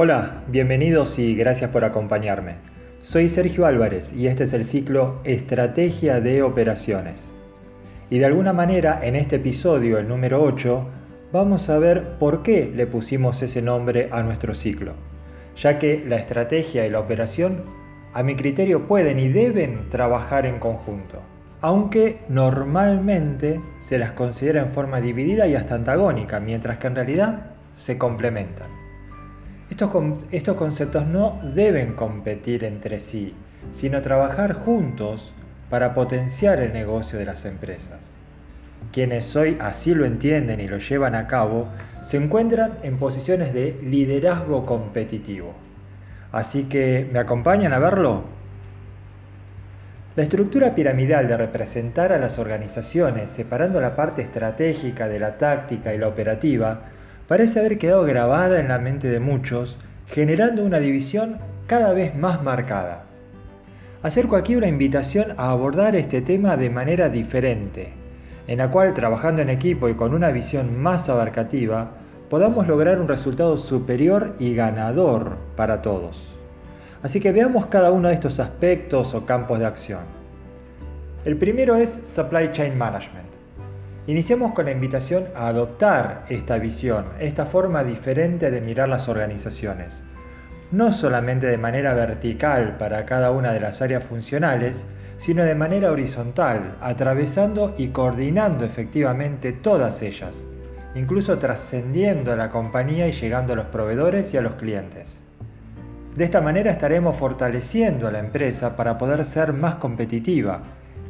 [0.00, 2.52] Hola, bienvenidos y gracias por acompañarme.
[3.02, 7.16] Soy Sergio Álvarez y este es el ciclo Estrategia de Operaciones.
[8.08, 10.86] Y de alguna manera en este episodio, el número 8,
[11.32, 14.92] vamos a ver por qué le pusimos ese nombre a nuestro ciclo,
[15.56, 17.64] ya que la estrategia y la operación
[18.14, 21.22] a mi criterio pueden y deben trabajar en conjunto,
[21.60, 23.58] aunque normalmente
[23.88, 28.77] se las considera en forma dividida y hasta antagónica, mientras que en realidad se complementan.
[30.32, 33.32] Estos, conceptos no deben competir entre sí,
[33.76, 35.32] sino trabajar juntos
[35.70, 38.00] para potenciar el negocio de las empresas.
[38.90, 41.68] Quienes hoy así lo entienden y lo llevan a cabo
[42.08, 45.54] se encuentran en posiciones de liderazgo competitivo.
[46.32, 48.24] Así que, ¿me acompañan a verlo?
[50.16, 55.94] La estructura piramidal de representar a las organizaciones separando la parte estratégica de la táctica
[55.94, 56.80] y la operativa
[57.28, 62.42] parece haber quedado grabada en la mente de muchos, generando una división cada vez más
[62.42, 63.04] marcada.
[64.02, 67.92] Acerco aquí una invitación a abordar este tema de manera diferente,
[68.46, 71.90] en la cual trabajando en equipo y con una visión más abarcativa,
[72.30, 76.16] podamos lograr un resultado superior y ganador para todos.
[77.02, 80.00] Así que veamos cada uno de estos aspectos o campos de acción.
[81.24, 83.37] El primero es Supply Chain Management.
[84.08, 90.02] Iniciamos con la invitación a adoptar esta visión, esta forma diferente de mirar las organizaciones,
[90.72, 94.82] no solamente de manera vertical para cada una de las áreas funcionales,
[95.18, 100.34] sino de manera horizontal, atravesando y coordinando efectivamente todas ellas,
[100.94, 105.06] incluso trascendiendo a la compañía y llegando a los proveedores y a los clientes.
[106.16, 110.62] De esta manera estaremos fortaleciendo a la empresa para poder ser más competitiva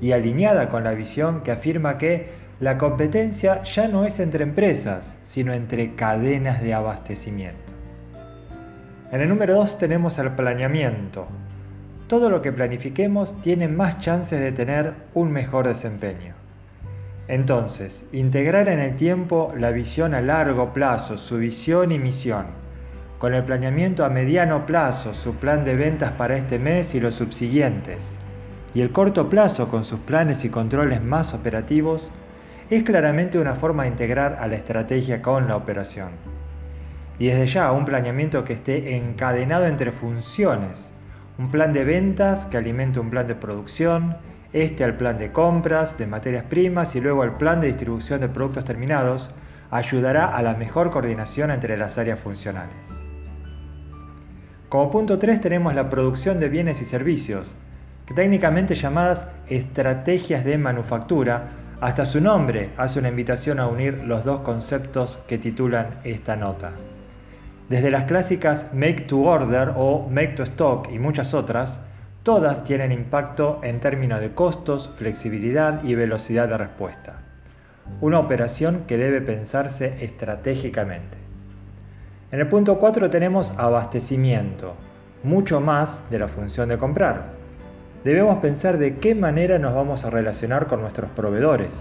[0.00, 5.16] y alineada con la visión que afirma que la competencia ya no es entre empresas,
[5.24, 7.72] sino entre cadenas de abastecimiento.
[9.10, 11.26] En el número 2 tenemos el planeamiento.
[12.06, 16.34] Todo lo que planifiquemos tiene más chances de tener un mejor desempeño.
[17.26, 22.46] Entonces, integrar en el tiempo la visión a largo plazo, su visión y misión,
[23.18, 27.14] con el planeamiento a mediano plazo, su plan de ventas para este mes y los
[27.14, 27.98] subsiguientes,
[28.74, 32.10] y el corto plazo con sus planes y controles más operativos,
[32.70, 36.10] es claramente una forma de integrar a la estrategia con la operación.
[37.18, 40.90] Y desde ya un planeamiento que esté encadenado entre funciones,
[41.38, 44.16] un plan de ventas que alimente un plan de producción,
[44.52, 48.28] este al plan de compras de materias primas y luego al plan de distribución de
[48.28, 49.30] productos terminados,
[49.70, 52.74] ayudará a la mejor coordinación entre las áreas funcionales.
[54.68, 57.52] Como punto 3 tenemos la producción de bienes y servicios,
[58.14, 64.40] técnicamente llamadas estrategias de manufactura, hasta su nombre hace una invitación a unir los dos
[64.40, 66.72] conceptos que titulan esta nota.
[67.68, 71.80] Desde las clásicas Make to Order o Make to Stock y muchas otras,
[72.22, 77.22] todas tienen impacto en términos de costos, flexibilidad y velocidad de respuesta.
[78.00, 81.18] Una operación que debe pensarse estratégicamente.
[82.32, 84.74] En el punto 4 tenemos abastecimiento,
[85.22, 87.33] mucho más de la función de comprar
[88.04, 91.72] debemos pensar de qué manera nos vamos a relacionar con nuestros proveedores,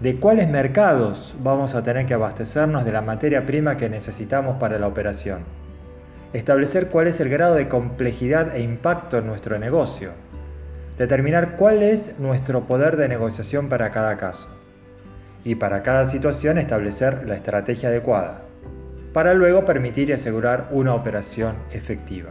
[0.00, 4.78] de cuáles mercados vamos a tener que abastecernos de la materia prima que necesitamos para
[4.78, 5.40] la operación,
[6.32, 10.10] establecer cuál es el grado de complejidad e impacto en nuestro negocio,
[10.98, 14.48] determinar cuál es nuestro poder de negociación para cada caso.
[15.44, 18.42] Y para cada situación establecer la estrategia adecuada,
[19.12, 22.30] para luego permitir y asegurar una operación efectiva.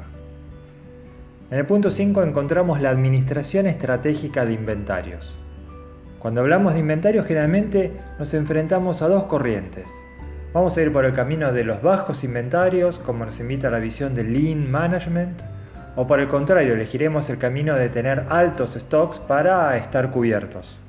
[1.51, 5.38] En el punto 5 encontramos la administración estratégica de inventarios.
[6.17, 9.85] Cuando hablamos de inventarios generalmente nos enfrentamos a dos corrientes.
[10.53, 14.16] Vamos a ir por el camino de los bajos inventarios, como nos invita la visión
[14.16, 15.41] de Lean Management,
[15.97, 20.79] o por el contrario, elegiremos el camino de tener altos stocks para estar cubiertos.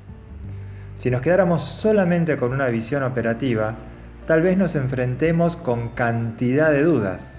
[0.99, 3.75] Si nos quedáramos solamente con una visión operativa,
[4.27, 7.33] tal vez nos enfrentemos con cantidad de dudas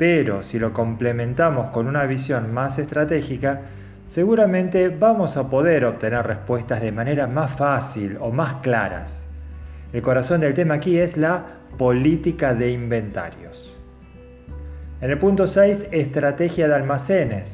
[0.00, 3.60] pero si lo complementamos con una visión más estratégica,
[4.06, 9.12] seguramente vamos a poder obtener respuestas de manera más fácil o más claras.
[9.92, 11.44] El corazón del tema aquí es la
[11.76, 13.76] política de inventarios.
[15.02, 17.52] En el punto 6, estrategia de almacenes.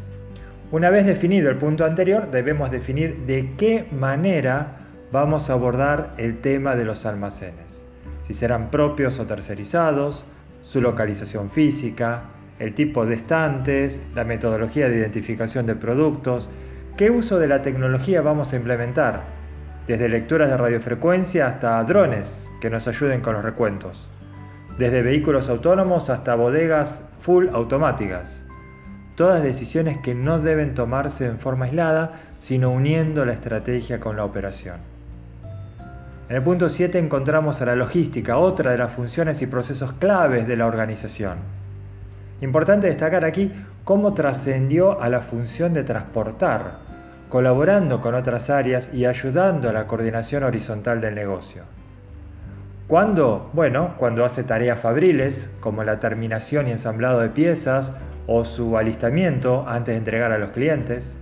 [0.71, 4.69] Una vez definido el punto anterior, debemos definir de qué manera
[5.11, 7.67] vamos a abordar el tema de los almacenes.
[8.29, 10.25] Si serán propios o tercerizados,
[10.63, 12.23] su localización física,
[12.59, 16.49] el tipo de estantes, la metodología de identificación de productos,
[16.97, 19.23] qué uso de la tecnología vamos a implementar,
[19.87, 22.27] desde lecturas de radiofrecuencia hasta drones
[22.61, 24.09] que nos ayuden con los recuentos,
[24.79, 28.35] desde vehículos autónomos hasta bodegas full automáticas.
[29.15, 34.25] Todas decisiones que no deben tomarse en forma aislada, sino uniendo la estrategia con la
[34.25, 34.77] operación.
[36.29, 40.49] En el punto 7 encontramos a la logística, otra de las funciones y procesos claves
[40.49, 41.39] de la organización.
[42.41, 43.53] Importante destacar aquí
[43.85, 46.75] cómo trascendió a la función de transportar,
[47.29, 51.63] colaborando con otras áreas y ayudando a la coordinación horizontal del negocio.
[52.87, 53.51] ¿Cuándo?
[53.53, 57.93] Bueno, cuando hace tareas fabriles, como la terminación y ensamblado de piezas
[58.27, 61.17] o su alistamiento antes de entregar a los clientes,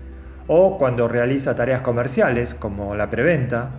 [0.47, 3.71] o cuando realiza tareas comerciales, como la preventa,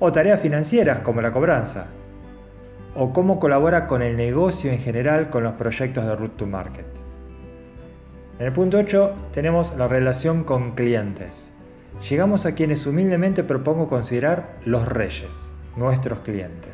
[0.00, 1.86] o tareas financieras, como la cobranza,
[2.94, 6.86] o cómo colabora con el negocio en general con los proyectos de Route to Market.
[8.38, 11.30] En el punto 8 tenemos la relación con clientes.
[12.08, 15.30] Llegamos a quienes humildemente propongo considerar los reyes,
[15.76, 16.72] nuestros clientes.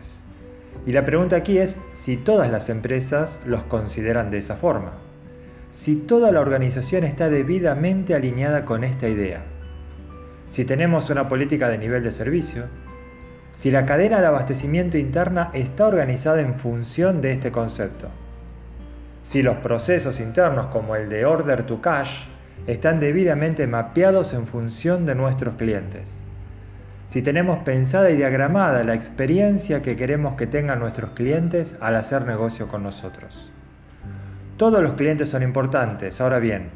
[0.86, 4.92] Y la pregunta aquí es si todas las empresas los consideran de esa forma.
[5.74, 9.42] Si toda la organización está debidamente alineada con esta idea.
[10.52, 12.64] Si tenemos una política de nivel de servicio.
[13.56, 18.08] Si la cadena de abastecimiento interna está organizada en función de este concepto.
[19.22, 22.10] Si los procesos internos como el de order to cash
[22.66, 26.08] están debidamente mapeados en función de nuestros clientes
[27.14, 32.26] si tenemos pensada y diagramada la experiencia que queremos que tengan nuestros clientes al hacer
[32.26, 33.52] negocio con nosotros.
[34.56, 36.70] Todos los clientes son importantes, ahora bien,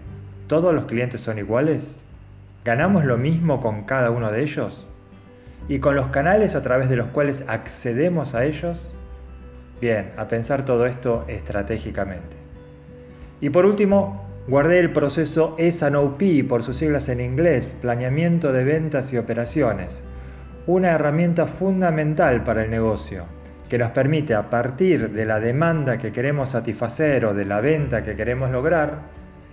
[0.47, 1.93] ¿todos los clientes son iguales?
[2.65, 4.88] ¿Ganamos lo mismo con cada uno de ellos?
[5.69, 8.91] ¿Y con los canales a través de los cuales accedemos a ellos?
[9.81, 12.37] Bien, a pensar todo esto estratégicamente.
[13.41, 19.13] Y por último, guardé el proceso S&OP por sus siglas en inglés, planeamiento de ventas
[19.13, 20.03] y operaciones,
[20.67, 23.25] una herramienta fundamental para el negocio,
[23.69, 28.03] que nos permite a partir de la demanda que queremos satisfacer o de la venta
[28.03, 29.01] que queremos lograr,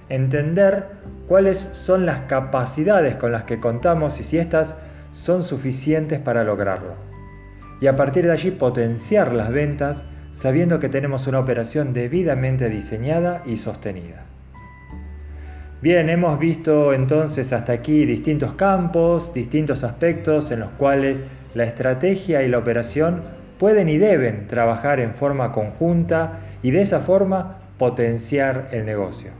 [0.08, 0.86] entender
[1.28, 4.76] cuáles son las capacidades con las que contamos y si éstas
[5.16, 6.94] son suficientes para lograrlo.
[7.82, 10.04] Y a partir de allí potenciar las ventas
[10.36, 14.26] sabiendo que tenemos una operación debidamente diseñada y sostenida.
[15.82, 21.24] Bien, hemos visto entonces hasta aquí distintos campos, distintos aspectos en los cuales
[21.54, 23.22] la estrategia y la operación
[23.60, 29.32] pueden y deben trabajar en forma conjunta y de esa forma potenciar el negocio.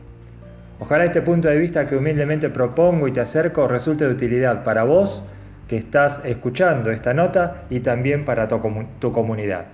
[0.78, 4.84] Ojalá este punto de vista que humildemente propongo y te acerco resulte de utilidad para
[4.84, 5.24] vos
[5.68, 9.66] que estás escuchando esta nota y también para tu, comunidad.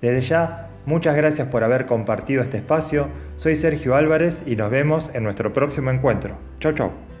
[0.00, 5.10] Desde ya, muchas gracias por haber compartido este espacio soy Sergio Álvarez y nos vemos
[5.14, 6.36] en nuestro próximo encuentro.
[6.60, 7.11] Chau, chau.